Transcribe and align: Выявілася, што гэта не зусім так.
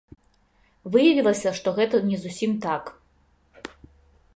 Выявілася, 0.95 1.53
што 1.61 1.67
гэта 1.83 2.03
не 2.09 2.17
зусім 2.25 2.51
так. 2.67 2.83